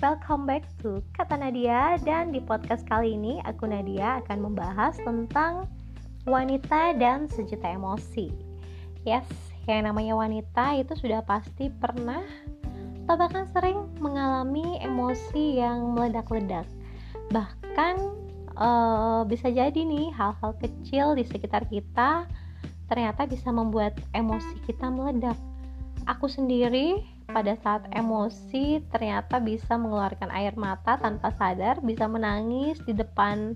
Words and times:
welcome 0.00 0.48
back 0.48 0.64
to 0.80 1.04
Kata 1.12 1.36
Nadia. 1.36 2.00
Dan 2.00 2.32
di 2.32 2.40
podcast 2.40 2.88
kali 2.88 3.20
ini 3.20 3.36
aku 3.44 3.68
Nadia 3.68 4.24
akan 4.24 4.48
membahas 4.48 4.96
tentang 4.96 5.68
wanita 6.24 6.96
dan 6.96 7.28
sejuta 7.28 7.68
emosi. 7.68 8.32
Yes, 9.04 9.28
yang 9.68 9.84
namanya 9.84 10.16
wanita 10.16 10.80
itu 10.80 10.96
sudah 10.96 11.20
pasti 11.28 11.68
pernah 11.68 12.24
atau 13.04 13.14
bahkan 13.20 13.44
sering 13.52 13.92
mengalami 14.00 14.80
emosi 14.80 15.60
yang 15.60 15.92
meledak-ledak. 15.92 16.64
Bahkan 17.28 17.94
uh, 18.56 19.28
bisa 19.28 19.52
jadi 19.52 19.76
nih 19.76 20.16
hal-hal 20.16 20.56
kecil 20.64 21.12
di 21.12 21.28
sekitar 21.28 21.68
kita 21.68 22.24
ternyata 22.88 23.28
bisa 23.28 23.52
membuat 23.52 24.00
emosi 24.16 24.64
kita 24.64 24.88
meledak. 24.88 25.36
Aku 26.08 26.24
sendiri 26.24 27.04
pada 27.30 27.54
saat 27.62 27.86
emosi 27.94 28.82
ternyata 28.90 29.38
bisa 29.38 29.78
mengeluarkan 29.78 30.30
air 30.34 30.54
mata 30.58 30.98
tanpa 30.98 31.30
sadar, 31.38 31.78
bisa 31.80 32.10
menangis 32.10 32.82
di 32.84 32.92
depan 32.92 33.54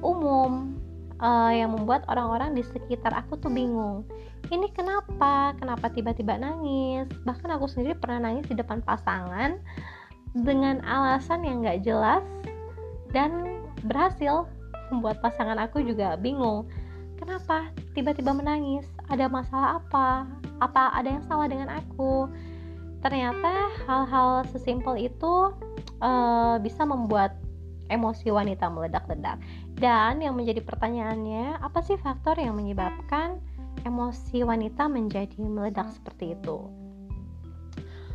umum 0.00 0.74
uh, 1.20 1.52
yang 1.52 1.76
membuat 1.76 2.06
orang-orang 2.08 2.56
di 2.56 2.62
sekitar 2.64 3.12
aku 3.14 3.36
tuh 3.36 3.52
bingung. 3.52 4.02
Ini 4.48 4.72
kenapa? 4.72 5.54
Kenapa 5.60 5.92
tiba-tiba 5.92 6.40
nangis? 6.40 7.06
Bahkan 7.22 7.50
aku 7.54 7.68
sendiri 7.68 7.94
pernah 7.94 8.30
nangis 8.30 8.48
di 8.48 8.56
depan 8.56 8.82
pasangan 8.82 9.60
dengan 10.34 10.80
alasan 10.82 11.44
yang 11.44 11.62
gak 11.62 11.82
jelas 11.84 12.24
dan 13.12 13.60
berhasil 13.84 14.48
membuat 14.90 15.22
pasangan 15.22 15.58
aku 15.60 15.84
juga 15.84 16.18
bingung. 16.18 16.66
Kenapa 17.20 17.68
tiba-tiba 17.92 18.32
menangis? 18.32 18.88
Ada 19.12 19.28
masalah 19.28 19.78
apa? 19.78 20.24
Apa 20.58 20.96
ada 20.96 21.20
yang 21.20 21.24
salah 21.28 21.46
dengan 21.46 21.68
aku? 21.68 22.26
Ternyata 23.00 23.72
hal-hal 23.88 24.44
sesimpel 24.52 24.96
itu 25.00 25.52
uh, 26.04 26.56
bisa 26.60 26.84
membuat 26.84 27.36
emosi 27.90 28.30
wanita 28.30 28.70
meledak-ledak. 28.70 29.42
Dan 29.76 30.22
yang 30.22 30.38
menjadi 30.38 30.62
pertanyaannya, 30.62 31.58
apa 31.58 31.82
sih 31.82 31.98
faktor 31.98 32.38
yang 32.38 32.54
menyebabkan 32.54 33.42
emosi 33.82 34.46
wanita 34.46 34.86
menjadi 34.86 35.42
meledak 35.42 35.90
seperti 35.90 36.38
itu? 36.38 36.70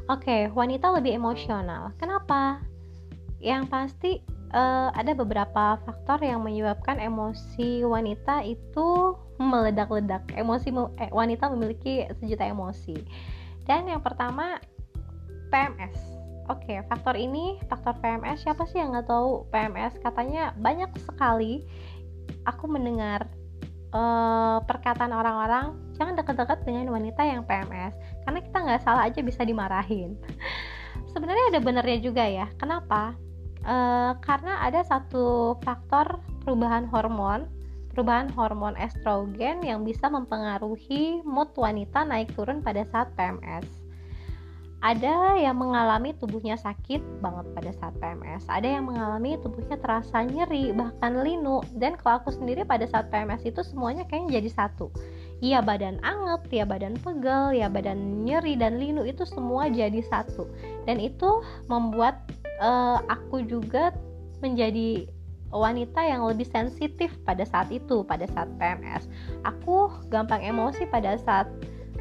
Oke, 0.06 0.30
okay, 0.30 0.42
wanita 0.54 0.94
lebih 0.94 1.18
emosional. 1.18 1.92
Kenapa? 1.98 2.62
Yang 3.42 3.64
pasti 3.68 4.12
uh, 4.54 4.94
ada 4.94 5.18
beberapa 5.18 5.82
faktor 5.82 6.22
yang 6.22 6.46
menyebabkan 6.46 7.02
emosi 7.02 7.82
wanita 7.84 8.46
itu 8.46 9.18
meledak-ledak. 9.42 10.30
Emosi 10.38 10.70
eh, 11.02 11.10
wanita 11.12 11.50
memiliki 11.52 12.06
sejuta 12.22 12.46
emosi. 12.46 12.96
Dan 13.66 13.90
yang 13.90 14.06
pertama 14.06 14.62
PMS. 15.50 15.96
Oke, 16.46 16.78
faktor 16.86 17.18
ini, 17.18 17.58
faktor 17.66 17.98
PMS, 18.06 18.46
siapa 18.46 18.70
sih 18.70 18.78
yang 18.78 18.94
nggak 18.94 19.10
tahu 19.10 19.50
PMS? 19.50 19.98
Katanya 19.98 20.54
banyak 20.54 20.94
sekali 21.02 21.66
aku 22.46 22.70
mendengar 22.70 23.26
uh, 23.90 24.62
perkataan 24.62 25.10
orang-orang 25.10 25.74
jangan 25.98 26.14
dekat-dekat 26.14 26.62
dengan 26.62 26.94
wanita 26.94 27.26
yang 27.26 27.42
PMS 27.50 27.98
karena 28.28 28.40
kita 28.46 28.58
nggak 28.62 28.82
salah 28.86 29.10
aja 29.10 29.26
bisa 29.26 29.42
dimarahin. 29.42 30.14
Sebenarnya 31.14 31.56
ada 31.56 31.60
benernya 31.66 31.98
juga 31.98 32.30
ya. 32.30 32.46
Kenapa? 32.62 33.18
Uh, 33.66 34.14
karena 34.22 34.62
ada 34.62 34.86
satu 34.86 35.58
faktor 35.66 36.22
perubahan 36.46 36.86
hormon 36.86 37.50
perubahan 37.90 38.30
hormon 38.36 38.78
estrogen 38.78 39.64
yang 39.66 39.82
bisa 39.82 40.06
mempengaruhi 40.12 41.26
mood 41.26 41.50
wanita 41.58 42.06
naik 42.06 42.30
turun 42.38 42.62
pada 42.62 42.86
saat 42.86 43.10
PMS 43.18 43.85
ada 44.86 45.34
yang 45.34 45.58
mengalami 45.58 46.14
tubuhnya 46.14 46.54
sakit 46.62 47.02
banget 47.18 47.46
pada 47.58 47.72
saat 47.74 47.98
PMS 47.98 48.46
ada 48.46 48.70
yang 48.70 48.86
mengalami 48.86 49.34
tubuhnya 49.42 49.82
terasa 49.82 50.22
nyeri 50.22 50.70
bahkan 50.78 51.26
linu. 51.26 51.66
Dan 51.74 51.98
kalau 51.98 52.22
aku 52.22 52.30
sendiri 52.30 52.62
pada 52.62 52.86
saat 52.86 53.10
PMS 53.10 53.50
itu 53.50 53.66
semuanya 53.66 54.06
kayaknya 54.06 54.38
jadi 54.38 54.50
satu. 54.54 54.94
Iya 55.42 55.66
badan 55.66 55.98
anget, 56.06 56.46
ya 56.54 56.70
badan 56.70 57.02
pegel, 57.02 57.58
ya 57.58 57.66
badan 57.66 58.30
nyeri 58.30 58.54
dan 58.54 58.78
linu 58.78 59.02
itu 59.10 59.26
semua 59.26 59.74
jadi 59.74 60.06
satu. 60.06 60.46
Dan 60.86 61.02
itu 61.02 61.42
membuat 61.66 62.22
uh, 62.62 63.02
aku 63.10 63.42
juga 63.42 63.90
menjadi 64.46 65.10
wanita 65.50 66.04
yang 66.06 66.28
lebih 66.30 66.46
sensitif 66.46 67.16
pada 67.24 67.42
saat 67.48 67.72
itu 67.72 68.04
pada 68.04 68.28
saat 68.36 68.52
PMS 68.60 69.08
aku 69.48 69.88
gampang 70.12 70.44
emosi 70.44 70.84
pada 70.92 71.16
saat 71.16 71.48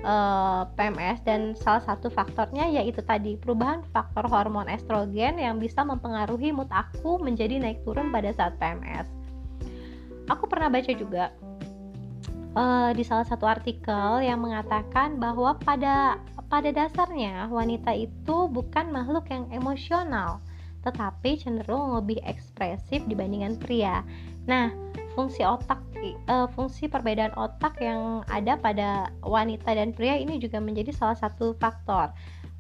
eh, 0.05 0.63
PMS 0.77 1.19
dan 1.25 1.57
salah 1.57 1.83
satu 1.83 2.13
faktornya 2.13 2.69
yaitu 2.69 3.01
tadi 3.01 3.41
perubahan 3.41 3.81
faktor 3.91 4.29
hormon 4.29 4.69
estrogen 4.69 5.41
yang 5.41 5.57
bisa 5.57 5.81
mempengaruhi 5.81 6.53
mood 6.53 6.69
aku 6.69 7.17
menjadi 7.19 7.57
naik 7.57 7.81
turun 7.89 8.13
pada 8.13 8.31
saat 8.37 8.61
PMS. 8.61 9.09
Aku 10.29 10.49
pernah 10.49 10.69
baca 10.73 10.93
juga 10.93 11.33
uh, 12.57 12.91
di 12.97 13.05
salah 13.05 13.27
satu 13.27 13.45
artikel 13.45 14.25
yang 14.25 14.41
mengatakan 14.41 15.21
bahwa 15.21 15.59
pada 15.61 16.17
pada 16.49 16.71
dasarnya 16.71 17.51
wanita 17.51 17.93
itu 17.93 18.47
bukan 18.49 18.95
makhluk 18.95 19.27
yang 19.29 19.51
emosional, 19.51 20.39
tetapi 20.87 21.35
cenderung 21.41 21.99
lebih 21.99 22.23
ekspresif 22.23 23.03
dibandingkan 23.11 23.59
pria. 23.59 24.07
Nah, 24.47 24.71
fungsi 25.15 25.47
otak 25.47 25.81
uh, 26.29 26.47
fungsi 26.53 26.91
perbedaan 26.91 27.33
otak 27.39 27.79
yang 27.81 28.21
ada 28.29 28.59
pada 28.59 29.09
wanita 29.25 29.73
dan 29.73 29.95
pria 29.95 30.19
ini 30.19 30.37
juga 30.43 30.61
menjadi 30.61 30.93
salah 30.93 31.17
satu 31.17 31.57
faktor. 31.57 32.13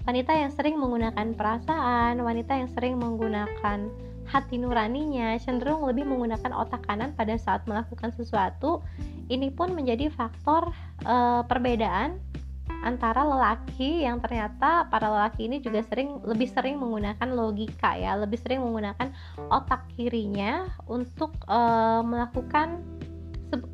Wanita 0.04 0.37
yang 0.37 0.53
sering 0.53 0.76
menggunakan 0.76 1.32
perasaan, 1.32 2.20
wanita 2.20 2.53
yang 2.60 2.69
sering 2.72 3.00
menggunakan 3.00 3.88
hati 4.25 4.56
nuraninya 4.56 5.37
cenderung 5.37 5.84
lebih 5.84 6.09
menggunakan 6.09 6.53
otak 6.53 6.84
kanan 6.88 7.12
pada 7.12 7.37
saat 7.37 7.65
melakukan 7.69 8.12
sesuatu. 8.16 8.81
Ini 9.28 9.53
pun 9.56 9.72
menjadi 9.72 10.12
faktor 10.12 10.69
uh, 11.09 11.41
perbedaan 11.48 12.21
antara 12.84 13.25
lelaki 13.25 14.05
yang 14.05 14.21
ternyata 14.21 14.84
para 14.93 15.09
lelaki 15.09 15.49
ini 15.49 15.65
juga 15.65 15.81
sering 15.89 16.21
lebih 16.21 16.53
sering 16.53 16.77
menggunakan 16.77 17.28
logika 17.33 17.97
ya, 17.97 18.15
lebih 18.21 18.37
sering 18.37 18.61
menggunakan 18.61 19.11
otak 19.49 19.89
kirinya 19.97 20.69
untuk 20.84 21.33
uh, 21.49 22.05
melakukan 22.05 22.84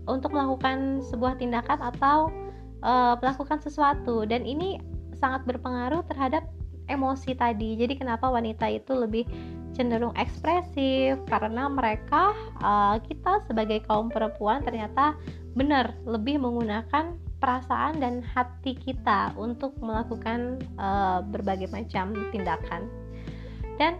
untuk 0.06 0.30
melakukan 0.30 1.02
sebuah 1.10 1.40
tindakan 1.42 1.80
atau 1.82 2.30
uh, 2.86 3.18
melakukan 3.18 3.58
sesuatu 3.58 4.22
dan 4.28 4.46
ini 4.46 4.78
sangat 5.18 5.44
berpengaruh 5.44 6.06
terhadap 6.08 6.46
emosi 6.86 7.34
tadi. 7.34 7.78
Jadi 7.78 7.98
kenapa 7.98 8.30
wanita 8.30 8.66
itu 8.66 8.92
lebih 8.94 9.24
cenderung 9.70 10.12
ekspresif 10.18 11.16
karena 11.30 11.70
mereka 11.70 12.34
uh, 12.60 12.98
kita 13.00 13.46
sebagai 13.46 13.80
kaum 13.86 14.10
perempuan 14.10 14.60
ternyata 14.66 15.14
benar 15.54 15.94
lebih 16.04 16.42
menggunakan 16.42 17.16
perasaan 17.40 17.98
dan 17.98 18.20
hati 18.20 18.76
kita 18.76 19.32
untuk 19.34 19.74
melakukan 19.80 20.60
uh, 20.76 21.24
berbagai 21.24 21.72
macam 21.72 22.12
tindakan. 22.30 22.86
Dan 23.80 23.96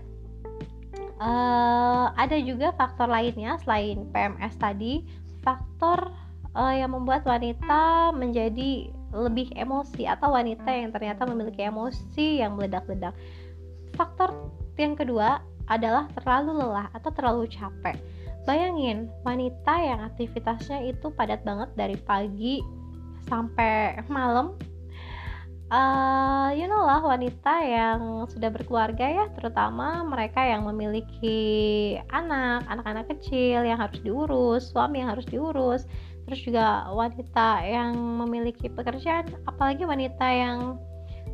uh, 1.18 2.12
ada 2.14 2.36
juga 2.36 2.76
faktor 2.76 3.08
lainnya 3.08 3.56
selain 3.64 4.04
PMS 4.12 4.54
tadi. 4.60 5.02
Faktor 5.40 6.12
uh, 6.52 6.74
yang 6.76 6.92
membuat 6.92 7.24
wanita 7.24 8.12
menjadi 8.12 8.92
lebih 9.10 9.50
emosi 9.58 10.06
atau 10.06 10.36
wanita 10.36 10.70
yang 10.70 10.92
ternyata 10.94 11.26
memiliki 11.26 11.66
emosi 11.66 12.44
yang 12.44 12.54
meledak-ledak. 12.54 13.16
Faktor 13.96 14.52
yang 14.78 14.94
kedua 14.94 15.42
adalah 15.66 16.06
terlalu 16.14 16.60
lelah 16.62 16.86
atau 16.94 17.10
terlalu 17.10 17.48
capek. 17.50 17.98
Bayangin 18.48 19.06
wanita 19.22 19.74
yang 19.78 20.00
aktivitasnya 20.10 20.88
itu 20.88 21.12
padat 21.12 21.44
banget 21.44 21.70
dari 21.76 21.96
pagi 22.00 22.64
sampai 23.28 24.00
malam. 24.08 24.56
Uh, 25.70 26.50
you 26.58 26.66
know 26.66 26.82
lah 26.82 26.98
wanita 26.98 27.62
yang 27.62 28.26
sudah 28.26 28.50
berkeluarga 28.50 29.06
ya 29.06 29.30
terutama 29.38 30.02
mereka 30.02 30.42
yang 30.42 30.66
memiliki 30.66 31.94
anak 32.10 32.66
anak-anak 32.66 33.06
kecil 33.14 33.62
yang 33.62 33.78
harus 33.78 34.02
diurus 34.02 34.74
suami 34.74 34.98
yang 34.98 35.14
harus 35.14 35.22
diurus 35.30 35.86
terus 36.26 36.42
juga 36.42 36.90
wanita 36.90 37.62
yang 37.62 37.94
memiliki 37.94 38.66
pekerjaan 38.66 39.30
apalagi 39.46 39.86
wanita 39.86 40.26
yang 40.26 40.74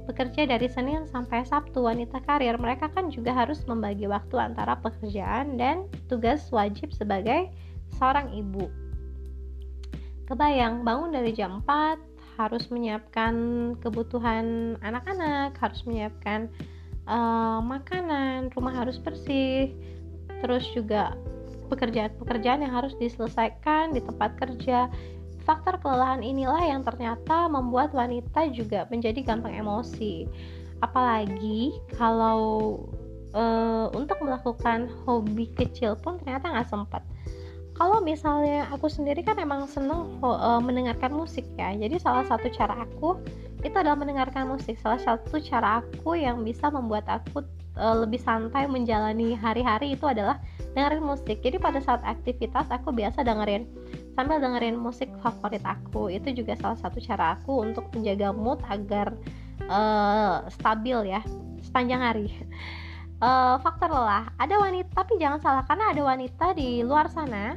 bekerja 0.06 0.46
dari 0.46 0.70
Senin 0.70 1.04
sampai 1.10 1.42
Sabtu 1.42 1.82
wanita 1.82 2.22
karir 2.28 2.54
mereka 2.60 2.92
kan 2.92 3.10
juga 3.10 3.34
harus 3.34 3.64
membagi 3.66 4.06
waktu 4.06 4.36
antara 4.38 4.78
pekerjaan 4.78 5.58
dan 5.58 5.88
tugas 6.06 6.46
wajib 6.54 6.94
sebagai 6.94 7.50
seorang 7.98 8.30
ibu 8.36 8.70
kebayang 10.26 10.82
bangun 10.82 11.14
dari 11.14 11.30
jam 11.32 11.62
4 11.64 11.98
harus 12.36 12.68
menyiapkan 12.68 13.34
kebutuhan 13.80 14.76
anak-anak 14.84 15.56
harus 15.56 15.80
menyiapkan 15.88 16.52
uh, 17.08 17.64
makanan 17.64 18.52
rumah 18.52 18.76
harus 18.76 19.00
bersih 19.00 19.72
terus 20.44 20.68
juga 20.76 21.16
pekerjaan-pekerjaan 21.72 22.62
yang 22.62 22.74
harus 22.74 22.94
diselesaikan 23.00 23.96
di 23.96 24.04
tempat 24.04 24.38
kerja. 24.38 24.86
Faktor 25.42 25.78
kelelahan 25.78 26.26
inilah 26.26 26.62
yang 26.62 26.82
ternyata 26.82 27.46
membuat 27.46 27.94
wanita 27.94 28.50
juga 28.50 28.86
menjadi 28.90 29.22
gampang 29.22 29.54
emosi. 29.54 30.26
Apalagi 30.82 31.70
kalau 31.94 32.82
uh, 33.32 33.86
untuk 33.94 34.18
melakukan 34.20 34.90
hobi 35.06 35.50
kecil 35.54 35.94
pun 35.94 36.18
ternyata 36.18 36.50
nggak 36.50 36.68
sempat 36.68 37.02
kalau 37.76 38.00
misalnya 38.00 38.64
aku 38.72 38.88
sendiri 38.88 39.20
kan 39.20 39.36
emang 39.36 39.68
seneng 39.68 40.16
uh, 40.24 40.60
mendengarkan 40.64 41.12
musik 41.12 41.44
ya. 41.60 41.76
Jadi 41.76 42.00
salah 42.00 42.24
satu 42.24 42.48
cara 42.48 42.88
aku 42.88 43.20
itu 43.60 43.76
adalah 43.76 44.00
mendengarkan 44.00 44.48
musik. 44.48 44.80
Salah 44.80 44.96
satu 44.96 45.36
cara 45.44 45.84
aku 45.84 46.16
yang 46.16 46.40
bisa 46.40 46.72
membuat 46.72 47.04
aku 47.04 47.44
uh, 47.76 47.96
lebih 48.00 48.16
santai 48.16 48.64
menjalani 48.64 49.36
hari-hari 49.36 49.92
itu 49.92 50.08
adalah 50.08 50.40
dengerin 50.72 51.04
musik. 51.04 51.44
Jadi 51.44 51.60
pada 51.60 51.76
saat 51.84 52.00
aktivitas 52.00 52.72
aku 52.72 52.96
biasa 52.96 53.20
dengerin 53.20 53.68
sambil 54.16 54.40
dengerin 54.40 54.80
musik 54.80 55.12
favorit 55.20 55.60
aku. 55.60 56.08
Itu 56.08 56.32
juga 56.32 56.56
salah 56.56 56.80
satu 56.80 56.96
cara 57.04 57.36
aku 57.36 57.60
untuk 57.60 57.92
menjaga 57.92 58.32
mood 58.32 58.64
agar 58.72 59.12
uh, 59.68 60.48
stabil 60.48 61.12
ya 61.12 61.20
sepanjang 61.60 62.00
hari 62.00 62.32
uh, 63.20 63.56
faktor 63.60 63.88
lelah. 63.92 64.28
Ada 64.36 64.56
wanita 64.60 64.90
tapi 64.96 65.16
jangan 65.20 65.40
salah 65.40 65.64
karena 65.64 65.92
ada 65.92 66.02
wanita 66.02 66.46
di 66.56 66.82
luar 66.84 67.08
sana. 67.08 67.56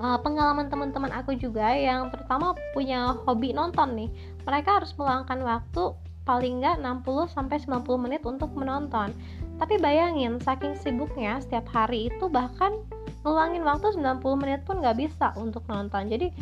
Uh, 0.00 0.16
pengalaman 0.24 0.72
teman-teman 0.72 1.12
aku 1.12 1.36
juga 1.36 1.76
yang 1.76 2.08
terutama 2.08 2.56
punya 2.72 3.12
hobi 3.28 3.52
nonton 3.52 3.96
nih. 3.96 4.10
Mereka 4.48 4.80
harus 4.80 4.96
meluangkan 4.96 5.44
waktu 5.44 5.92
paling 6.24 6.62
nggak 6.62 6.80
60 6.80 7.36
sampai 7.36 7.56
90 7.60 8.04
menit 8.08 8.22
untuk 8.24 8.48
menonton. 8.56 9.12
Tapi 9.60 9.76
bayangin 9.76 10.40
saking 10.40 10.72
sibuknya 10.72 11.36
setiap 11.44 11.68
hari 11.68 12.08
itu 12.08 12.32
bahkan 12.32 12.80
ngeluangin 13.20 13.60
waktu 13.60 13.92
90 13.92 14.24
menit 14.40 14.64
pun 14.64 14.80
nggak 14.80 14.96
bisa 14.96 15.36
untuk 15.36 15.68
nonton. 15.68 16.08
Jadi 16.08 16.32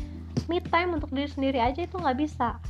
me 0.47 0.63
time 0.63 0.95
untuk 0.95 1.11
diri 1.11 1.27
sendiri 1.27 1.59
aja 1.59 1.83
itu 1.83 1.99
nggak 1.99 2.19
bisa. 2.19 2.63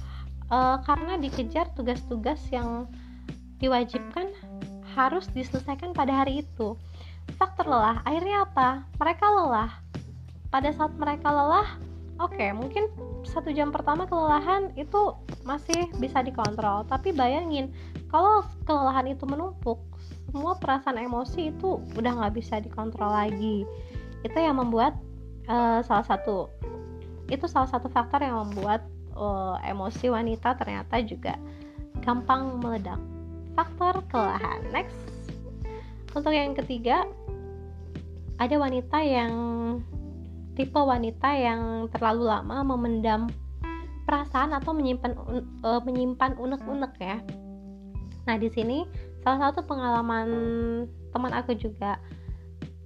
Uh, 0.49 0.81
karena 0.89 1.21
dikejar 1.21 1.69
tugas-tugas 1.77 2.41
yang 2.49 2.89
diwajibkan 3.61 4.33
harus 4.95 5.29
diselesaikan 5.33 5.93
pada 5.93 6.25
hari 6.25 6.45
itu. 6.47 6.77
Faktor 7.37 7.69
lelah, 7.69 8.01
akhirnya 8.09 8.49
apa? 8.49 8.89
Mereka 8.97 9.25
lelah. 9.27 9.73
Pada 10.49 10.73
saat 10.73 10.97
mereka 10.97 11.29
lelah, 11.29 11.77
oke, 12.17 12.33
okay, 12.33 12.57
mungkin 12.57 12.89
satu 13.21 13.53
jam 13.53 13.69
pertama 13.69 14.09
kelelahan 14.09 14.73
itu 14.81 15.13
masih 15.45 15.93
bisa 16.01 16.25
dikontrol. 16.25 16.89
Tapi 16.89 17.13
bayangin, 17.13 17.69
kalau 18.09 18.41
kelelahan 18.65 19.13
itu 19.13 19.29
menumpuk, 19.29 19.77
semua 20.33 20.57
perasaan 20.57 20.97
emosi 20.97 21.53
itu 21.53 21.85
udah 21.97 22.13
nggak 22.25 22.35
bisa 22.41 22.61
dikontrol 22.65 23.13
lagi. 23.13 23.69
Itu 24.25 24.39
yang 24.41 24.57
membuat 24.57 24.97
uh, 25.49 25.85
salah 25.85 26.07
satu 26.07 26.49
itu 27.29 27.45
salah 27.45 27.69
satu 27.69 27.93
faktor 27.93 28.25
yang 28.25 28.41
membuat 28.49 28.89
uh, 29.13 29.61
emosi 29.61 30.09
wanita 30.09 30.57
ternyata 30.57 30.97
juga 31.05 31.37
gampang 32.01 32.57
meledak 32.61 32.97
faktor 33.59 34.07
kelelahan. 34.07 34.63
Next, 34.71 34.95
untuk 36.15 36.31
yang 36.31 36.55
ketiga, 36.55 37.03
ada 38.39 38.55
wanita 38.55 39.03
yang 39.03 39.33
tipe 40.55 40.79
wanita 40.79 41.27
yang 41.35 41.91
terlalu 41.91 42.31
lama 42.31 42.63
memendam 42.63 43.27
perasaan 44.07 44.55
atau 44.55 44.71
menyimpan 44.71 45.13
uh, 45.67 45.83
menyimpan 45.83 46.39
unek-unek 46.39 46.95
ya. 47.03 47.19
Nah, 48.31 48.39
di 48.39 48.47
sini 48.55 48.87
salah 49.27 49.51
satu 49.51 49.67
pengalaman 49.67 50.29
teman 51.11 51.35
aku 51.35 51.59
juga 51.59 51.99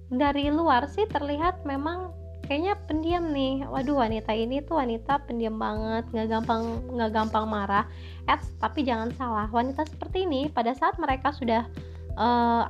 dari 0.09 0.49
luar 0.49 0.89
sih 0.89 1.05
terlihat 1.05 1.61
memang 1.69 2.13
kayaknya 2.53 2.77
pendiam 2.85 3.33
nih. 3.33 3.65
Waduh 3.65 3.97
wanita 3.97 4.29
ini 4.29 4.61
tuh 4.61 4.77
wanita 4.77 5.25
pendiam 5.25 5.57
banget 5.57 6.05
nggak 6.13 6.29
gampang 6.29 6.85
nggak 6.93 7.09
gampang 7.09 7.49
marah. 7.49 7.89
Eits, 8.29 8.53
tapi 8.61 8.85
jangan 8.85 9.09
salah 9.17 9.49
wanita 9.49 9.89
seperti 9.89 10.29
ini 10.29 10.53
pada 10.53 10.77
saat 10.77 10.93
mereka 11.01 11.33
sudah 11.33 11.65
uh, 12.13 12.69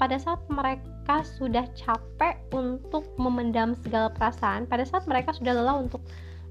pada 0.00 0.16
saat 0.16 0.40
mereka 0.48 1.20
sudah 1.36 1.68
capek 1.76 2.40
untuk 2.56 3.04
memendam 3.20 3.76
segala 3.84 4.08
perasaan 4.16 4.64
pada 4.64 4.88
saat 4.88 5.04
mereka 5.04 5.36
sudah 5.36 5.52
lelah 5.52 5.76
untuk 5.76 6.00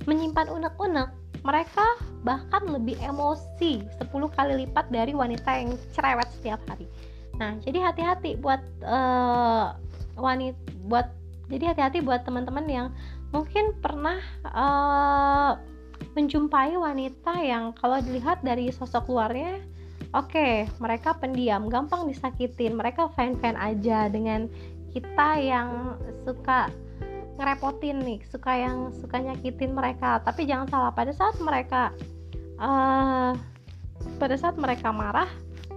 menyimpan 0.06 0.46
unek-unek 0.46 1.10
mereka 1.42 1.98
bahkan 2.22 2.62
lebih 2.70 2.94
emosi 3.02 3.82
10 3.82 4.38
kali 4.38 4.54
lipat 4.70 4.86
dari 4.94 5.18
wanita 5.18 5.50
yang 5.50 5.74
cerewet 5.98 6.30
setiap 6.30 6.62
hari. 6.70 6.86
Nah 7.42 7.58
jadi 7.58 7.90
hati-hati 7.90 8.38
buat 8.38 8.62
uh, 8.86 9.74
wanita 10.14 10.62
buat 10.86 11.10
jadi 11.48 11.74
hati-hati 11.74 12.00
buat 12.04 12.24
teman-teman 12.28 12.66
yang 12.68 12.88
mungkin 13.32 13.76
pernah 13.80 14.20
uh, 14.48 15.60
menjumpai 16.16 16.76
wanita 16.78 17.34
yang 17.44 17.76
kalau 17.76 18.00
dilihat 18.00 18.40
dari 18.44 18.72
sosok 18.72 19.10
luarnya 19.12 19.60
oke 20.16 20.32
okay, 20.32 20.68
mereka 20.80 21.16
pendiam 21.18 21.68
gampang 21.68 22.08
disakitin 22.08 22.78
mereka 22.78 23.12
fan-fan 23.16 23.56
aja 23.60 24.08
dengan 24.08 24.48
kita 24.96 25.30
yang 25.38 26.00
suka 26.26 26.72
ngerepotin 27.38 28.02
nih 28.02 28.20
suka 28.28 28.52
yang 28.58 28.90
suka 28.98 29.22
nyakitin 29.22 29.72
mereka. 29.72 30.20
Tapi 30.26 30.50
jangan 30.50 30.68
salah 30.68 30.92
pada 30.92 31.14
saat 31.14 31.38
mereka 31.38 31.94
uh, 32.58 33.38
pada 34.18 34.36
saat 34.36 34.58
mereka 34.58 34.90
marah 34.90 35.30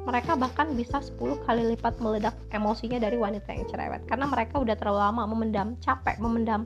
mereka 0.09 0.33
bahkan 0.37 0.73
bisa 0.73 1.01
10 1.01 1.45
kali 1.45 1.77
lipat 1.77 2.01
meledak 2.01 2.37
emosinya 2.53 2.97
dari 3.01 3.21
wanita 3.21 3.53
yang 3.53 3.67
cerewet 3.69 4.03
karena 4.09 4.27
mereka 4.27 4.57
udah 4.61 4.77
terlalu 4.77 5.01
lama 5.01 5.23
memendam 5.29 5.69
capek 5.85 6.17
memendam 6.17 6.65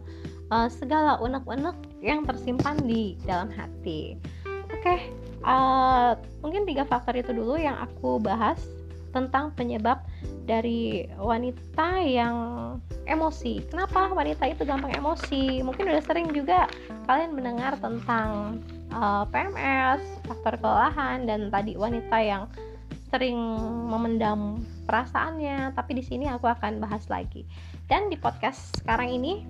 uh, 0.55 0.71
segala 0.71 1.19
unek-unek 1.19 1.75
yang 1.99 2.23
tersimpan 2.23 2.79
di 2.87 3.19
dalam 3.27 3.51
hati 3.51 4.15
oke 4.47 4.81
okay, 4.81 5.11
uh, 5.43 6.15
eh, 6.15 6.23
mungkin 6.41 6.63
tiga 6.65 6.87
faktor 6.87 7.19
itu 7.19 7.35
dulu 7.35 7.59
yang 7.59 7.75
aku 7.79 8.23
bahas 8.23 8.59
tentang 9.15 9.55
penyebab 9.55 10.03
dari 10.45 11.07
wanita 11.17 12.03
yang 12.03 12.37
emosi. 13.07 13.63
Kenapa 13.71 14.11
wanita 14.11 14.45
itu 14.51 14.67
gampang 14.67 14.91
emosi? 14.91 15.63
Mungkin 15.63 15.87
udah 15.87 16.03
sering 16.03 16.35
juga 16.35 16.67
kalian 17.07 17.39
mendengar 17.39 17.79
tentang 17.79 18.59
uh, 18.91 19.23
eh, 19.23 19.25
PMS, 19.31 20.03
faktor 20.27 20.59
kelelahan, 20.59 21.25
dan 21.31 21.49
tadi 21.49 21.79
wanita 21.79 22.19
yang 22.19 22.51
sering 23.15 23.39
memendam 23.87 24.59
perasaannya, 24.91 25.71
tapi 25.79 25.95
di 25.95 26.03
sini 26.03 26.27
aku 26.27 26.51
akan 26.51 26.83
bahas 26.83 27.07
lagi. 27.07 27.47
Dan 27.87 28.11
di 28.11 28.19
podcast 28.19 28.75
sekarang 28.83 29.15
ini, 29.15 29.47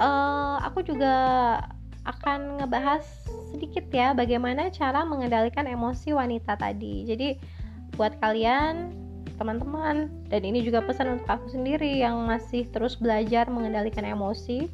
uh, 0.00 0.56
aku 0.66 0.80
juga 0.80 1.12
akan 2.08 2.64
ngebahas 2.64 3.04
sedikit 3.52 3.84
ya 3.92 4.16
bagaimana 4.16 4.72
cara 4.72 5.04
mengendalikan 5.04 5.68
emosi 5.68 6.16
wanita 6.16 6.56
tadi. 6.56 7.04
Jadi 7.04 7.36
buat 8.00 8.16
kalian 8.24 8.96
teman-teman 9.36 10.08
dan 10.32 10.40
ini 10.40 10.64
juga 10.64 10.80
pesan 10.80 11.20
untuk 11.20 11.28
aku 11.28 11.52
sendiri 11.52 12.00
yang 12.00 12.16
masih 12.24 12.64
terus 12.72 12.96
belajar 12.96 13.44
mengendalikan 13.52 14.08
emosi. 14.08 14.72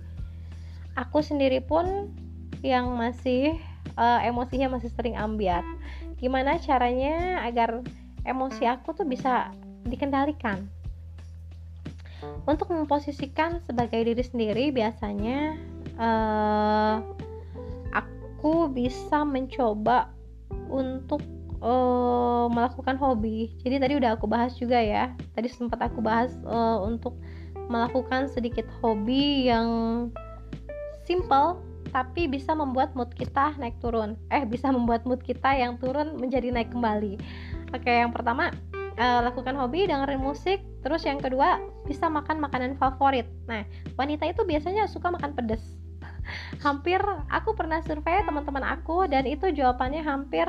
Aku 0.95 1.25
sendiri 1.25 1.59
pun 1.59 2.15
yang 2.63 2.95
masih 2.95 3.59
uh, 3.99 4.23
emosinya 4.23 4.79
masih 4.79 4.93
sering 4.95 5.19
ambiar 5.19 5.65
gimana 6.23 6.55
caranya 6.63 7.43
agar 7.43 7.83
emosi 8.23 8.63
aku 8.71 8.95
tuh 8.95 9.05
bisa 9.05 9.51
dikendalikan? 9.83 10.63
Untuk 12.47 12.71
memposisikan 12.71 13.59
sebagai 13.67 13.99
diri 14.07 14.23
sendiri 14.23 14.71
biasanya 14.71 15.59
uh, 15.99 17.03
aku 17.91 18.71
bisa 18.71 19.27
mencoba 19.27 20.15
untuk 20.71 21.19
uh, 21.59 22.47
melakukan 22.47 22.95
hobi. 22.95 23.51
Jadi 23.67 23.83
tadi 23.83 23.95
udah 23.99 24.15
aku 24.15 24.31
bahas 24.31 24.55
juga 24.55 24.79
ya. 24.79 25.11
Tadi 25.35 25.51
sempat 25.51 25.83
aku 25.83 25.99
bahas 25.99 26.31
uh, 26.47 26.79
untuk 26.87 27.19
melakukan 27.67 28.31
sedikit 28.31 28.67
hobi 28.79 29.51
yang 29.51 29.67
simple 31.03 31.59
tapi 31.91 32.31
bisa 32.31 32.55
membuat 32.55 32.95
mood 32.95 33.11
kita 33.17 33.59
naik 33.59 33.77
turun. 33.83 34.15
Eh 34.31 34.47
bisa 34.47 34.71
membuat 34.71 35.03
mood 35.03 35.21
kita 35.25 35.51
yang 35.57 35.81
turun 35.83 36.15
menjadi 36.21 36.55
naik 36.55 36.71
kembali. 36.71 37.19
Oke 37.75 37.91
yang 37.91 38.15
pertama 38.15 38.55
uh, 39.01 39.21
lakukan 39.27 39.59
hobi 39.59 39.91
dengerin 39.91 40.23
musik. 40.23 40.63
Terus 40.87 41.03
yang 41.03 41.19
kedua 41.19 41.59
bisa 41.89 42.07
makan 42.07 42.39
makanan 42.39 42.79
favorit. 42.79 43.27
Nah 43.51 43.67
wanita 43.99 44.31
itu 44.31 44.47
biasanya 44.47 44.87
suka 44.87 45.11
makan 45.11 45.35
pedas 45.35 45.83
hampir 46.65 47.03
aku 47.31 47.55
pernah 47.55 47.83
survei 47.83 48.23
teman-teman 48.23 48.63
aku 48.63 49.11
dan 49.11 49.27
itu 49.27 49.51
jawabannya 49.51 50.03
hampir 50.03 50.47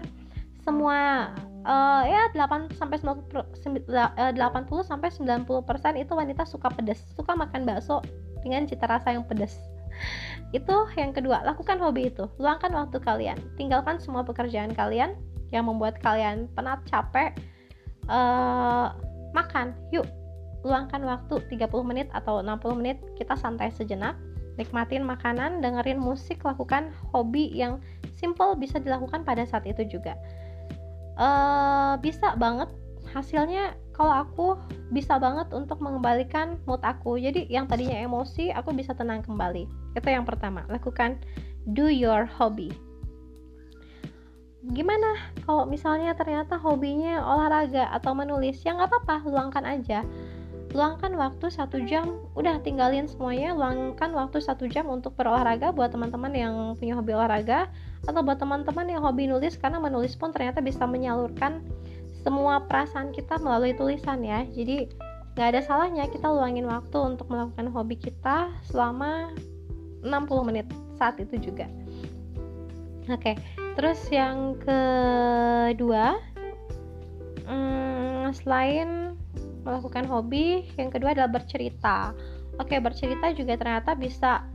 semua 0.63 1.29
uh, 1.67 2.03
ya 2.07 2.31
8 2.31 2.77
sampai 2.77 2.97
90 3.01 3.59
80 3.59 4.39
eh, 4.39 4.83
sampai 4.87 5.09
90% 5.11 6.03
itu 6.03 6.13
wanita 6.13 6.43
suka 6.47 6.71
pedas 6.71 7.03
suka 7.15 7.35
makan 7.35 7.67
bakso 7.67 7.99
dengan 8.43 8.67
cita 8.67 8.87
rasa 8.87 9.15
yang 9.15 9.27
pedas 9.27 9.59
itu 10.53 10.75
yang 10.95 11.11
kedua 11.11 11.41
lakukan 11.41 11.81
hobi 11.81 12.13
itu. 12.13 12.29
Luangkan 12.37 12.69
waktu 12.73 13.01
kalian. 13.01 13.37
Tinggalkan 13.57 13.97
semua 13.97 14.21
pekerjaan 14.21 14.71
kalian 14.77 15.17
yang 15.49 15.65
membuat 15.65 15.97
kalian 16.01 16.45
penat 16.53 16.85
capek 16.85 17.33
uh, 18.07 18.93
makan. 19.33 19.73
Yuk 19.89 20.05
luangkan 20.63 21.03
waktu 21.03 21.43
30 21.51 21.67
menit 21.83 22.07
atau 22.15 22.39
60 22.39 22.79
menit 22.79 22.97
kita 23.19 23.35
santai 23.35 23.67
sejenak 23.67 24.15
nikmatin 24.55 25.03
makanan 25.03 25.59
dengerin 25.59 25.99
musik 25.99 26.39
lakukan 26.45 26.93
hobi 27.11 27.51
yang 27.51 27.81
simple 28.15 28.55
bisa 28.55 28.79
dilakukan 28.79 29.25
pada 29.25 29.43
saat 29.43 29.65
itu 29.67 29.83
juga. 29.99 30.15
Uh, 31.13 31.97
bisa 32.01 32.33
banget 32.37 32.69
hasilnya 33.13 33.77
kalau 33.93 34.25
aku 34.25 34.47
bisa 34.89 35.21
banget 35.21 35.53
untuk 35.53 35.77
mengembalikan 35.79 36.57
mood 36.65 36.81
aku. 36.81 37.21
Jadi 37.21 37.45
yang 37.47 37.69
tadinya 37.69 37.97
emosi 37.97 38.49
aku 38.49 38.73
bisa 38.73 38.97
tenang 38.97 39.21
kembali. 39.21 39.69
Itu 39.93 40.07
yang 40.09 40.25
pertama 40.25 40.65
lakukan 40.67 41.21
do 41.69 41.87
your 41.87 42.25
hobby. 42.25 42.73
Gimana 44.73 45.19
kalau 45.43 45.67
misalnya 45.67 46.15
ternyata 46.15 46.55
hobinya 46.57 47.21
olahraga 47.21 47.91
atau 47.93 48.17
menulis? 48.17 48.63
Ya 48.65 48.73
nggak 48.73 48.89
apa-apa 48.89 49.15
luangkan 49.29 49.65
aja. 49.67 50.01
Luangkan 50.73 51.13
waktu 51.13 51.53
satu 51.53 51.83
jam. 51.85 52.17
Udah 52.33 52.57
tinggalin 52.65 53.05
semuanya. 53.05 53.53
Luangkan 53.53 54.09
waktu 54.15 54.41
satu 54.41 54.65
jam 54.65 54.89
untuk 54.89 55.13
berolahraga 55.13 55.69
buat 55.69 55.93
teman-teman 55.93 56.33
yang 56.33 56.55
punya 56.79 56.97
hobi 56.97 57.13
olahraga 57.13 57.69
atau 58.09 58.25
buat 58.25 58.41
teman-teman 58.41 58.89
yang 58.89 59.05
hobi 59.05 59.29
nulis 59.29 59.53
karena 59.59 59.77
menulis 59.77 60.17
pun 60.17 60.33
ternyata 60.33 60.59
bisa 60.65 60.83
menyalurkan 60.89 61.61
semua 62.23 62.63
perasaan 62.65 63.11
kita 63.11 63.37
melalui 63.43 63.75
tulisan 63.75 64.23
ya. 64.23 64.47
Jadi 64.47 64.87
nggak 65.35 65.47
ada 65.53 65.61
salahnya 65.61 66.07
kita 66.07 66.31
luangin 66.31 66.65
waktu 66.65 66.97
untuk 66.97 67.27
melakukan 67.27 67.67
hobi 67.69 67.99
kita 67.99 68.49
selama 68.65 69.35
60 70.01 70.47
menit 70.47 70.67
saat 70.95 71.19
itu 71.19 71.51
juga. 71.51 71.67
Oke 73.11 73.35
okay 73.35 73.35
terus 73.73 73.99
yang 74.13 74.57
kedua 74.61 76.21
hmm, 77.49 78.29
selain 78.37 79.17
melakukan 79.65 80.05
hobi 80.05 80.67
yang 80.77 80.93
kedua 80.93 81.17
adalah 81.17 81.31
bercerita. 81.31 82.13
Oke 82.61 82.77
bercerita 82.77 83.33
juga 83.33 83.57
ternyata 83.57 83.97
bisa 83.97 84.45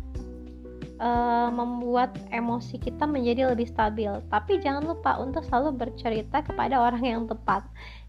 uh, 0.99 1.49
membuat 1.50 2.14
emosi 2.31 2.78
kita 2.78 3.07
menjadi 3.07 3.50
lebih 3.50 3.67
stabil 3.71 4.11
tapi 4.31 4.62
jangan 4.62 4.85
lupa 4.85 5.19
untuk 5.19 5.43
selalu 5.47 5.75
bercerita 5.75 6.45
kepada 6.45 6.78
orang 6.78 7.02
yang 7.02 7.23
tepat 7.25 7.67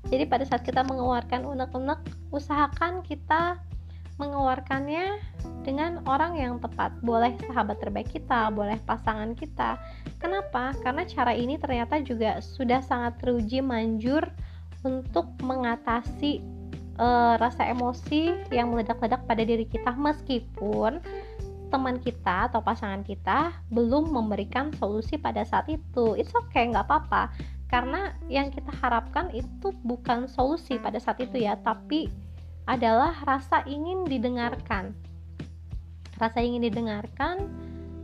jadi 0.10 0.30
pada 0.30 0.46
saat 0.46 0.62
kita 0.66 0.86
mengeluarkan 0.86 1.46
unek-unek 1.46 2.02
usahakan 2.34 3.02
kita 3.06 3.58
mengeluarkannya 4.20 5.16
dengan 5.64 6.04
orang 6.04 6.36
yang 6.36 6.60
tepat. 6.60 6.92
Boleh 7.00 7.34
sahabat 7.48 7.80
terbaik 7.80 8.12
kita, 8.12 8.52
boleh 8.52 8.76
pasangan 8.84 9.32
kita. 9.32 9.80
Kenapa? 10.20 10.76
Karena 10.84 11.08
cara 11.08 11.32
ini 11.32 11.56
ternyata 11.56 12.04
juga 12.04 12.44
sudah 12.44 12.84
sangat 12.84 13.16
teruji 13.24 13.64
manjur 13.64 14.28
untuk 14.84 15.32
mengatasi 15.40 16.44
uh, 17.00 17.40
rasa 17.40 17.72
emosi 17.72 18.52
yang 18.52 18.76
meledak-ledak 18.76 19.24
pada 19.24 19.44
diri 19.48 19.64
kita 19.64 19.96
meskipun 19.96 21.00
teman 21.70 22.02
kita 22.02 22.50
atau 22.50 22.60
pasangan 22.60 23.06
kita 23.06 23.54
belum 23.70 24.10
memberikan 24.10 24.74
solusi 24.76 25.16
pada 25.16 25.46
saat 25.46 25.70
itu. 25.70 26.18
It's 26.18 26.34
okay, 26.34 26.68
nggak 26.70 26.90
apa-apa. 26.90 27.32
Karena 27.70 28.18
yang 28.26 28.50
kita 28.50 28.74
harapkan 28.82 29.30
itu 29.30 29.70
bukan 29.86 30.26
solusi 30.26 30.82
pada 30.82 30.98
saat 30.98 31.22
itu 31.22 31.46
ya, 31.46 31.54
tapi 31.62 32.10
adalah 32.66 33.14
rasa 33.26 33.62
ingin 33.70 34.06
didengarkan. 34.10 34.98
Rasa 36.18 36.42
ingin 36.42 36.66
didengarkan 36.66 37.48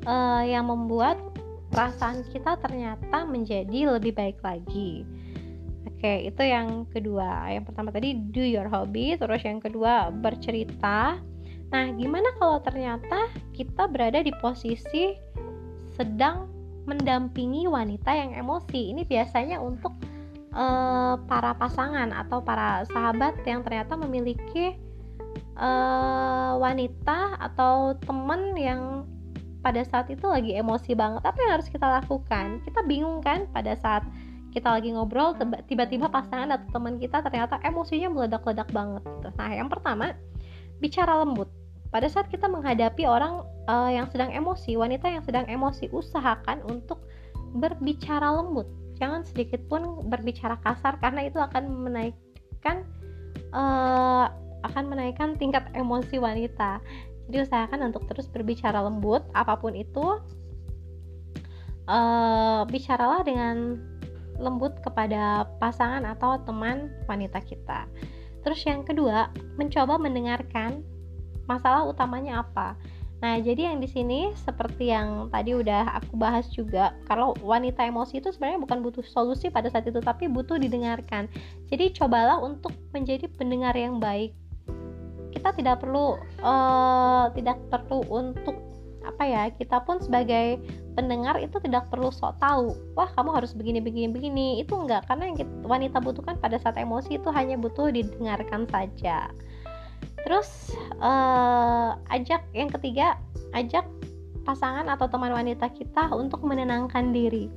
uh, 0.05 0.45
yang 0.45 0.69
membuat 0.69 1.17
perasaan 1.73 2.23
kita 2.29 2.55
ternyata 2.61 3.25
menjadi 3.25 3.97
lebih 3.97 4.13
baik 4.13 4.39
lagi. 4.45 5.03
Oke, 5.85 6.29
itu 6.29 6.41
yang 6.45 6.85
kedua. 6.93 7.49
Yang 7.49 7.73
pertama 7.73 7.89
tadi 7.89 8.13
do 8.13 8.45
your 8.45 8.69
hobby, 8.69 9.17
terus 9.17 9.41
yang 9.41 9.57
kedua 9.57 10.13
bercerita. 10.13 11.17
Nah, 11.75 11.91
gimana 11.91 12.31
kalau 12.39 12.63
ternyata 12.63 13.27
kita 13.51 13.91
berada 13.91 14.23
di 14.23 14.31
posisi 14.39 15.11
sedang 15.99 16.47
mendampingi 16.87 17.67
wanita 17.67 18.15
yang 18.15 18.31
emosi? 18.31 18.95
Ini 18.95 19.03
biasanya 19.03 19.59
untuk 19.59 19.91
uh, 20.55 21.19
para 21.27 21.51
pasangan 21.59 22.15
atau 22.15 22.39
para 22.39 22.87
sahabat 22.87 23.43
yang 23.43 23.59
ternyata 23.59 23.99
memiliki 23.99 24.79
uh, 25.59 26.55
wanita 26.55 27.43
atau 27.43 27.99
teman 28.07 28.55
yang 28.55 29.03
pada 29.59 29.83
saat 29.83 30.07
itu 30.07 30.23
lagi 30.31 30.55
emosi 30.55 30.95
banget 30.95 31.27
apa 31.27 31.35
yang 31.41 31.57
harus 31.57 31.67
kita 31.73 31.89
lakukan 31.89 32.61
kita 32.69 32.85
bingung 32.85 33.17
kan 33.19 33.49
pada 33.49 33.73
saat 33.73 34.05
kita 34.53 34.77
lagi 34.77 34.93
ngobrol 34.93 35.33
tiba-tiba 35.65 36.05
pasangan 36.05 36.53
atau 36.53 36.69
teman 36.69 37.01
kita 37.01 37.19
ternyata 37.25 37.57
emosinya 37.65 38.13
meledak-ledak 38.13 38.69
banget 38.71 39.03
gitu. 39.03 39.27
Nah, 39.35 39.51
yang 39.51 39.67
pertama 39.67 40.15
bicara 40.79 41.19
lembut. 41.19 41.64
Pada 41.95 42.11
saat 42.11 42.27
kita 42.27 42.51
menghadapi 42.51 43.07
orang 43.07 43.47
uh, 43.71 43.87
yang 43.87 44.11
sedang 44.11 44.27
emosi, 44.27 44.75
wanita 44.75 45.07
yang 45.07 45.23
sedang 45.23 45.47
emosi, 45.47 45.87
usahakan 45.95 46.59
untuk 46.67 47.07
berbicara 47.55 48.35
lembut. 48.35 48.67
Jangan 48.99 49.23
sedikit 49.23 49.63
pun 49.71 50.03
berbicara 50.11 50.59
kasar 50.59 50.99
karena 50.99 51.23
itu 51.23 51.39
akan 51.39 51.87
menaikkan 51.87 52.83
uh, 53.55 54.27
akan 54.67 54.83
menaikkan 54.91 55.39
tingkat 55.39 55.63
emosi 55.71 56.19
wanita. 56.19 56.83
Jadi 57.31 57.47
usahakan 57.47 57.87
untuk 57.87 58.03
terus 58.11 58.27
berbicara 58.27 58.83
lembut 58.83 59.23
apa 59.31 59.55
pun 59.55 59.71
itu 59.71 60.19
uh, 61.87 62.67
bicaralah 62.67 63.23
dengan 63.23 63.79
lembut 64.35 64.83
kepada 64.83 65.47
pasangan 65.63 66.03
atau 66.03 66.43
teman 66.43 66.91
wanita 67.07 67.39
kita. 67.39 67.87
Terus 68.43 68.59
yang 68.67 68.83
kedua 68.83 69.31
mencoba 69.55 69.95
mendengarkan 69.95 70.83
masalah 71.45 71.85
utamanya 71.85 72.41
apa 72.41 72.77
Nah, 73.23 73.39
jadi 73.39 73.71
yang 73.71 73.79
di 73.79 73.87
sini 73.87 74.35
seperti 74.35 74.91
yang 74.91 75.31
tadi 75.31 75.55
udah 75.55 75.97
aku 75.97 76.19
bahas 76.19 76.45
juga, 76.51 76.91
kalau 77.07 77.31
wanita 77.39 77.87
emosi 77.87 78.19
itu 78.19 78.29
sebenarnya 78.29 78.59
bukan 78.59 78.83
butuh 78.83 79.05
solusi 79.07 79.47
pada 79.47 79.71
saat 79.71 79.87
itu, 79.87 80.03
tapi 80.03 80.27
butuh 80.27 80.59
didengarkan. 80.59 81.31
Jadi 81.71 81.95
cobalah 81.95 82.43
untuk 82.43 82.75
menjadi 82.91 83.31
pendengar 83.31 83.71
yang 83.73 84.03
baik. 84.03 84.35
Kita 85.31 85.55
tidak 85.55 85.81
perlu 85.83 86.21
uh, 86.43 87.31
tidak 87.33 87.57
perlu 87.71 88.03
untuk 88.11 88.61
apa 89.07 89.23
ya? 89.23 89.43
Kita 89.57 89.79
pun 89.87 90.03
sebagai 90.03 90.59
pendengar 90.93 91.39
itu 91.39 91.55
tidak 91.63 91.87
perlu 91.87 92.11
sok 92.11 92.35
tahu. 92.43 92.75
Wah, 92.99 93.07
kamu 93.15 93.41
harus 93.41 93.55
begini 93.55 93.79
begini 93.79 94.11
begini. 94.11 94.47
Itu 94.59 94.75
enggak, 94.75 95.07
karena 95.07 95.31
yang 95.31 95.39
wanita 95.63 96.03
butuhkan 96.03 96.35
pada 96.37 96.59
saat 96.59 96.75
emosi 96.75 97.17
itu 97.17 97.31
hanya 97.31 97.55
butuh 97.55 97.89
didengarkan 97.95 98.67
saja 98.67 99.31
terus 100.25 100.73
uh, 100.99 101.95
ajak 102.09 102.41
yang 102.57 102.67
ketiga 102.67 103.15
ajak 103.53 103.85
pasangan 104.45 104.85
atau 104.89 105.09
teman 105.09 105.33
wanita 105.33 105.69
kita 105.73 106.13
untuk 106.13 106.45
menenangkan 106.45 107.13
diri. 107.13 107.49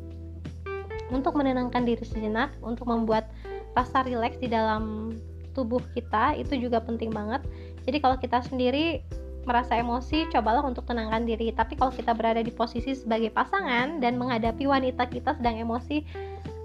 Untuk 1.09 1.37
menenangkan 1.37 1.89
diri 1.89 2.05
sejenak 2.05 2.53
untuk 2.61 2.89
membuat 2.89 3.33
rasa 3.73 4.05
rileks 4.05 4.41
di 4.41 4.49
dalam 4.53 5.17
tubuh 5.57 5.81
kita 5.97 6.37
itu 6.37 6.57
juga 6.57 6.81
penting 6.81 7.13
banget. 7.13 7.45
Jadi 7.89 7.99
kalau 8.05 8.17
kita 8.21 8.45
sendiri 8.45 9.01
merasa 9.49 9.81
emosi 9.81 10.29
cobalah 10.29 10.61
untuk 10.61 10.85
tenangkan 10.85 11.25
diri. 11.25 11.49
Tapi 11.57 11.81
kalau 11.81 11.89
kita 11.89 12.13
berada 12.13 12.45
di 12.45 12.53
posisi 12.53 12.93
sebagai 12.93 13.33
pasangan 13.33 13.97
dan 13.97 14.21
menghadapi 14.21 14.69
wanita 14.69 15.09
kita 15.09 15.41
sedang 15.41 15.57
emosi 15.57 16.05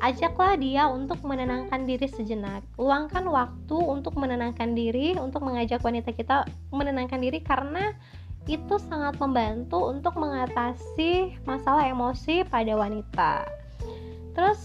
ajaklah 0.03 0.59
dia 0.59 0.83
untuk 0.91 1.23
menenangkan 1.23 1.87
diri 1.87 2.11
sejenak. 2.11 2.59
Luangkan 2.75 3.23
waktu 3.23 3.77
untuk 3.79 4.19
menenangkan 4.19 4.75
diri, 4.75 5.15
untuk 5.15 5.47
mengajak 5.47 5.79
wanita 5.79 6.11
kita 6.11 6.43
menenangkan 6.75 7.23
diri 7.23 7.39
karena 7.39 7.95
itu 8.43 8.75
sangat 8.91 9.15
membantu 9.23 9.79
untuk 9.87 10.19
mengatasi 10.19 11.39
masalah 11.47 11.87
emosi 11.87 12.43
pada 12.43 12.75
wanita. 12.75 13.47
Terus 14.35 14.61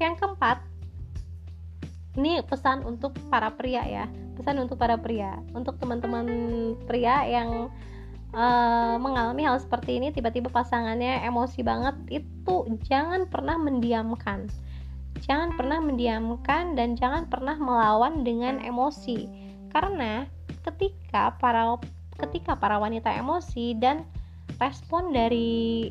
yang 0.00 0.16
keempat, 0.16 0.64
ini 2.16 2.40
pesan 2.40 2.80
untuk 2.88 3.12
para 3.28 3.52
pria 3.52 3.84
ya, 3.84 4.04
pesan 4.40 4.56
untuk 4.56 4.80
para 4.80 4.96
pria, 4.96 5.36
untuk 5.52 5.76
teman-teman 5.76 6.24
pria 6.88 7.28
yang 7.28 7.68
uh, 8.32 8.96
mengalami 8.96 9.44
hal 9.44 9.60
seperti 9.60 10.00
ini 10.00 10.08
tiba-tiba 10.10 10.48
pasangannya 10.48 11.24
emosi 11.28 11.60
banget 11.60 12.24
itu 12.24 12.56
jangan 12.88 13.28
pernah 13.28 13.60
mendiamkan 13.60 14.48
jangan 15.22 15.54
pernah 15.54 15.78
mendiamkan 15.78 16.74
dan 16.74 16.98
jangan 16.98 17.30
pernah 17.30 17.54
melawan 17.56 18.26
dengan 18.26 18.58
emosi 18.58 19.30
karena 19.70 20.26
ketika 20.66 21.38
para 21.38 21.78
ketika 22.18 22.58
para 22.58 22.76
wanita 22.76 23.08
emosi 23.08 23.78
dan 23.78 24.04
respon 24.60 25.14
dari 25.14 25.90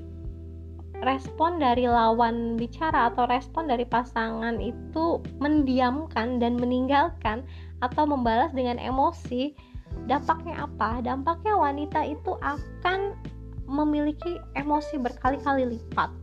respon 1.02 1.58
dari 1.58 1.90
lawan 1.90 2.56
bicara 2.60 3.10
atau 3.10 3.26
respon 3.26 3.66
dari 3.66 3.88
pasangan 3.88 4.62
itu 4.62 5.18
mendiamkan 5.42 6.38
dan 6.38 6.62
meninggalkan 6.62 7.42
atau 7.82 8.06
membalas 8.06 8.54
dengan 8.54 8.78
emosi 8.78 9.58
dampaknya 10.06 10.70
apa? 10.70 11.02
Dampaknya 11.02 11.58
wanita 11.58 12.06
itu 12.06 12.38
akan 12.40 13.18
memiliki 13.66 14.38
emosi 14.54 15.02
berkali-kali 15.02 15.78
lipat. 15.78 16.21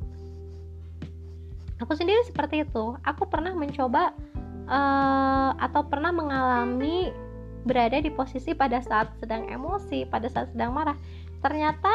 Aku 1.78 1.94
sendiri 1.94 2.20
seperti 2.26 2.66
itu. 2.66 2.98
Aku 3.06 3.26
pernah 3.30 3.54
mencoba 3.54 4.10
uh, 4.66 5.50
atau 5.58 5.86
pernah 5.86 6.10
mengalami 6.10 7.14
berada 7.66 7.98
di 7.98 8.10
posisi 8.10 8.54
pada 8.54 8.82
saat 8.82 9.12
sedang 9.18 9.46
emosi, 9.46 10.06
pada 10.06 10.26
saat 10.26 10.50
sedang 10.50 10.74
marah. 10.74 10.98
Ternyata 11.38 11.90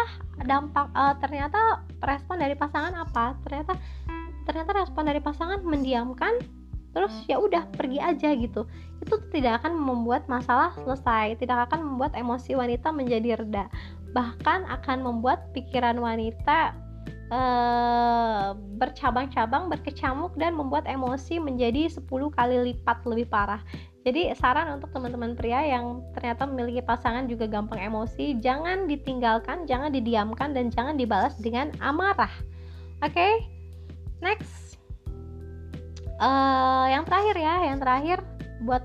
dampak, 0.48 0.88
uh, 0.96 1.16
ternyata 1.20 1.84
respon 2.04 2.40
dari 2.40 2.56
pasangan 2.56 2.96
apa? 2.96 3.36
Ternyata 3.44 3.76
ternyata 4.44 4.72
respon 4.76 5.08
dari 5.08 5.24
pasangan 5.24 5.64
mendiamkan 5.64 6.36
terus 6.94 7.12
ya 7.26 7.42
udah 7.42 7.66
pergi 7.74 7.98
aja 7.98 8.30
gitu 8.38 8.70
itu 9.02 9.16
tidak 9.34 9.66
akan 9.66 9.74
membuat 9.76 10.30
masalah 10.30 10.72
selesai 10.86 11.42
tidak 11.42 11.68
akan 11.68 11.82
membuat 11.82 12.14
emosi 12.14 12.54
wanita 12.54 12.94
menjadi 12.94 13.42
reda 13.42 13.66
bahkan 14.14 14.62
akan 14.70 15.02
membuat 15.02 15.50
pikiran 15.58 15.98
wanita 15.98 16.78
eh, 17.34 18.48
bercabang-cabang 18.78 19.74
berkecamuk 19.74 20.38
dan 20.38 20.54
membuat 20.54 20.86
emosi 20.86 21.42
menjadi 21.42 21.90
10 21.90 22.06
kali 22.38 22.56
lipat 22.70 23.02
lebih 23.10 23.26
parah 23.26 23.66
jadi 24.04 24.36
saran 24.36 24.68
untuk 24.76 24.92
teman-teman 24.92 25.32
pria 25.32 25.64
yang 25.64 26.04
ternyata 26.12 26.44
memiliki 26.44 26.84
pasangan 26.84 27.24
juga 27.24 27.48
gampang 27.48 27.88
emosi, 27.88 28.36
jangan 28.44 28.84
ditinggalkan, 28.84 29.64
jangan 29.64 29.96
didiamkan 29.96 30.52
dan 30.52 30.68
jangan 30.68 31.00
dibalas 31.00 31.40
dengan 31.40 31.72
amarah. 31.80 32.32
Oke, 33.00 33.16
okay? 33.16 33.34
next. 34.20 34.76
Uh, 36.20 36.92
yang 36.92 37.08
terakhir 37.08 37.36
ya, 37.40 37.56
yang 37.72 37.80
terakhir 37.80 38.20
buat 38.68 38.84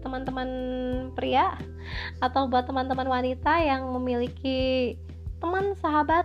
teman-teman 0.00 0.48
pria 1.12 1.52
atau 2.24 2.48
buat 2.48 2.64
teman-teman 2.64 3.12
wanita 3.12 3.60
yang 3.60 3.92
memiliki 3.92 4.96
teman 5.36 5.76
sahabat 5.84 6.24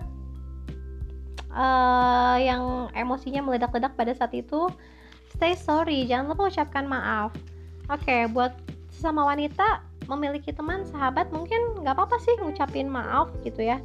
uh, 1.56 2.38
yang 2.40 2.92
emosinya 2.96 3.44
meledak-ledak 3.44 3.94
pada 3.96 4.12
saat 4.16 4.34
itu, 4.36 4.68
stay 5.36 5.56
sorry, 5.56 6.08
jangan 6.08 6.36
lupa 6.36 6.52
ucapkan 6.52 6.88
maaf. 6.88 7.32
Oke 7.92 8.08
okay, 8.08 8.22
buat 8.32 8.56
sesama 8.92 9.28
wanita 9.28 9.84
memiliki 10.08 10.52
teman 10.52 10.84
sahabat 10.88 11.32
mungkin 11.32 11.82
nggak 11.84 11.96
apa-apa 11.96 12.18
sih 12.24 12.36
ngucapin 12.40 12.88
maaf 12.88 13.32
gitu 13.44 13.64
ya. 13.64 13.80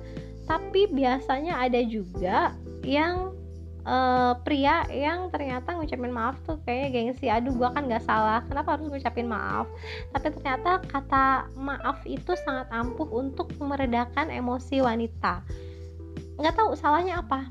Tapi 0.46 0.86
biasanya 0.90 1.58
ada 1.58 1.82
juga 1.82 2.54
yang 2.86 3.34
uh, 3.82 4.38
pria 4.46 4.86
yang 4.90 5.26
ternyata 5.34 5.74
ngucapin 5.74 6.14
maaf 6.14 6.38
tuh 6.46 6.58
kayaknya 6.62 6.88
gengsi. 6.92 7.26
Aduh 7.26 7.54
gua 7.54 7.74
kan 7.74 7.90
nggak 7.90 8.06
salah 8.06 8.42
kenapa 8.46 8.78
harus 8.78 8.86
ngucapin 8.90 9.26
maaf? 9.26 9.66
Tapi 10.14 10.26
ternyata 10.38 10.82
kata 10.86 11.50
maaf 11.58 11.98
itu 12.06 12.34
sangat 12.46 12.70
ampuh 12.70 13.10
untuk 13.10 13.50
meredakan 13.58 14.30
emosi 14.30 14.82
wanita 14.82 15.42
nggak 16.36 16.54
tahu 16.56 16.70
salahnya 16.76 17.20
apa. 17.20 17.44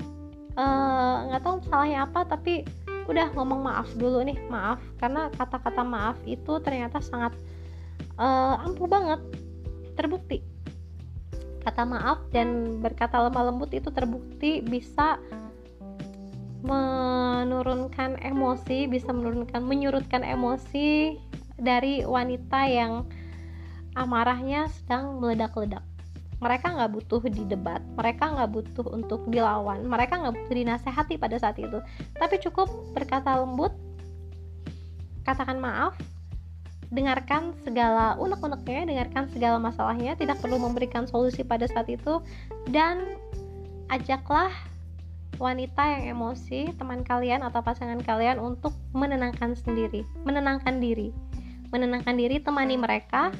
Eh, 0.56 1.16
nggak 1.30 1.42
uh, 1.42 1.44
tahu 1.44 1.56
salahnya 1.68 2.08
apa 2.08 2.24
tapi 2.24 2.64
udah 3.06 3.30
ngomong 3.36 3.60
maaf 3.62 3.88
dulu 3.94 4.22
nih 4.24 4.38
maaf. 4.48 4.80
Karena 4.98 5.30
kata-kata 5.34 5.82
maaf 5.82 6.16
itu 6.24 6.58
ternyata 6.62 7.02
sangat 7.02 7.34
uh, 8.18 8.62
ampuh 8.64 8.88
banget. 8.88 9.20
Terbukti. 9.94 10.42
Kata 11.66 11.82
maaf 11.82 12.22
dan 12.30 12.78
berkata 12.78 13.18
lemah 13.18 13.50
lembut 13.50 13.74
itu 13.74 13.90
terbukti 13.90 14.62
bisa 14.62 15.18
menurunkan 16.66 18.18
emosi 18.26 18.90
bisa 18.90 19.14
menurunkan 19.14 19.62
menyurutkan 19.62 20.26
emosi 20.26 21.14
dari 21.54 22.02
wanita 22.02 22.66
yang 22.66 23.06
amarahnya 23.94 24.66
sedang 24.68 25.22
meledak-ledak 25.22 25.86
mereka 26.36 26.68
nggak 26.72 26.90
butuh 26.92 27.20
didebat 27.24 27.80
mereka 27.96 28.28
nggak 28.28 28.50
butuh 28.52 28.86
untuk 28.92 29.24
dilawan 29.32 29.88
mereka 29.88 30.20
nggak 30.20 30.34
butuh 30.36 30.54
dinasehati 30.54 31.16
pada 31.16 31.40
saat 31.40 31.56
itu. 31.56 31.80
Tapi 32.16 32.36
cukup 32.44 32.68
berkata 32.92 33.40
lembut 33.40 33.72
katakan 35.24 35.58
maaf 35.58 35.96
dengarkan 36.86 37.50
segala 37.66 38.14
unek-uneknya 38.14 38.86
dengarkan 38.86 39.26
segala 39.34 39.58
masalahnya 39.58 40.14
tidak 40.14 40.38
perlu 40.38 40.54
memberikan 40.54 41.02
solusi 41.10 41.42
pada 41.42 41.66
saat 41.66 41.90
itu 41.90 42.22
dan 42.70 43.18
ajaklah 43.90 44.54
wanita 45.36 45.82
yang 45.82 46.16
emosi 46.16 46.72
teman 46.78 47.02
kalian 47.02 47.42
atau 47.44 47.60
pasangan 47.60 48.00
kalian 48.00 48.38
untuk 48.38 48.72
menenangkan 48.94 49.56
sendiri 49.56 50.04
menenangkan 50.22 50.78
diri. 50.78 51.10
Menenangkan 51.74 52.14
diri 52.14 52.38
temani 52.38 52.78
mereka 52.78 53.34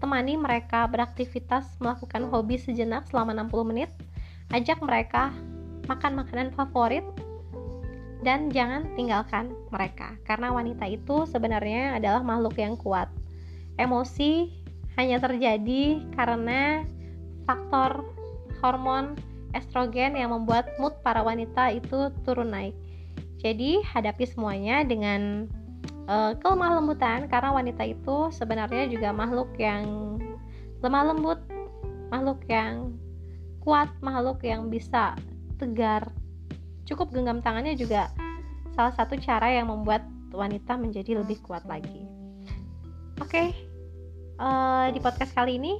temani 0.00 0.34
mereka 0.40 0.88
beraktivitas 0.88 1.76
melakukan 1.78 2.26
hobi 2.32 2.56
sejenak 2.56 3.06
selama 3.12 3.36
60 3.36 3.70
menit, 3.70 3.90
ajak 4.50 4.80
mereka 4.80 5.30
makan 5.86 6.24
makanan 6.24 6.48
favorit, 6.56 7.04
dan 8.20 8.52
jangan 8.52 8.84
tinggalkan 8.96 9.52
mereka 9.72 10.16
karena 10.28 10.52
wanita 10.52 10.84
itu 10.88 11.24
sebenarnya 11.28 11.96
adalah 11.96 12.20
makhluk 12.20 12.56
yang 12.56 12.76
kuat. 12.76 13.08
Emosi 13.80 14.52
hanya 15.00 15.20
terjadi 15.20 16.04
karena 16.12 16.84
faktor 17.48 18.04
hormon 18.60 19.16
estrogen 19.56 20.14
yang 20.14 20.30
membuat 20.30 20.76
mood 20.78 20.94
para 21.02 21.24
wanita 21.24 21.74
itu 21.74 22.12
turun 22.22 22.52
naik. 22.54 22.76
Jadi, 23.40 23.80
hadapi 23.80 24.28
semuanya 24.28 24.84
dengan 24.84 25.48
uh, 26.10 26.32
kelemah 26.42 26.82
lembutan 26.82 27.30
karena 27.30 27.54
wanita 27.54 27.86
itu 27.86 28.34
sebenarnya 28.34 28.90
juga 28.90 29.14
makhluk 29.14 29.54
yang 29.56 30.18
lemah 30.82 31.14
lembut 31.14 31.38
makhluk 32.10 32.42
yang 32.50 32.98
kuat 33.62 33.86
makhluk 34.02 34.42
yang 34.42 34.66
bisa 34.66 35.14
tegar. 35.60 36.10
Cukup 36.88 37.14
genggam 37.14 37.38
tangannya 37.38 37.78
juga 37.78 38.10
salah 38.74 38.90
satu 38.90 39.14
cara 39.22 39.46
yang 39.46 39.70
membuat 39.70 40.02
wanita 40.34 40.74
menjadi 40.74 41.22
lebih 41.22 41.38
kuat 41.46 41.62
lagi. 41.70 42.02
Oke 43.22 43.30
okay, 43.30 43.48
uh, 44.42 44.90
eh, 44.90 44.96
di 44.96 44.98
podcast 44.98 45.30
kali 45.36 45.60
ini 45.60 45.78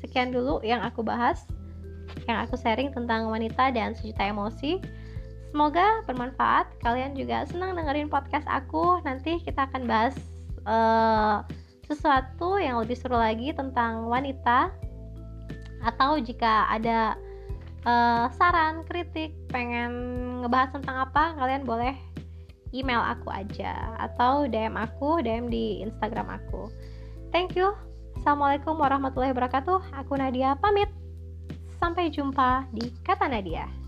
sekian 0.00 0.32
dulu 0.32 0.62
yang 0.64 0.80
aku 0.80 1.02
bahas 1.02 1.44
yang 2.30 2.38
aku 2.46 2.54
sharing 2.54 2.94
tentang 2.94 3.26
wanita 3.26 3.74
dan 3.74 3.92
sejuta 3.98 4.22
emosi 4.22 4.78
Semoga 5.50 6.02
bermanfaat. 6.04 6.66
Kalian 6.82 7.14
juga 7.14 7.46
senang 7.46 7.74
dengerin 7.78 8.10
podcast 8.10 8.46
aku. 8.50 9.00
Nanti 9.06 9.38
kita 9.40 9.70
akan 9.70 9.82
bahas 9.86 10.14
uh, 10.66 11.46
sesuatu 11.86 12.58
yang 12.58 12.82
lebih 12.82 12.98
seru 12.98 13.16
lagi 13.16 13.54
tentang 13.54 14.10
wanita. 14.10 14.74
Atau 15.86 16.18
jika 16.18 16.66
ada 16.66 17.14
uh, 17.86 18.26
saran, 18.34 18.82
kritik, 18.84 19.32
pengen 19.48 19.92
ngebahas 20.42 20.74
tentang 20.74 21.06
apa, 21.06 21.38
kalian 21.38 21.62
boleh 21.62 21.94
email 22.74 23.00
aku 23.00 23.30
aja 23.30 23.94
atau 23.96 24.44
DM 24.50 24.74
aku, 24.74 25.22
DM 25.22 25.48
di 25.48 25.80
Instagram 25.86 26.28
aku. 26.42 26.68
Thank 27.30 27.54
you. 27.54 27.72
Assalamualaikum 28.18 28.74
warahmatullahi 28.74 29.30
wabarakatuh. 29.30 29.94
Aku 30.02 30.18
Nadia 30.18 30.58
pamit. 30.58 30.90
Sampai 31.78 32.10
jumpa 32.10 32.66
di 32.74 32.90
Kata 33.06 33.30
Nadia. 33.30 33.85